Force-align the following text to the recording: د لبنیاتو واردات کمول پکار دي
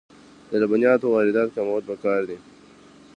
د 0.49 0.51
لبنیاتو 0.61 1.05
واردات 1.15 1.49
کمول 1.55 1.81
پکار 1.89 2.21
دي 2.29 2.37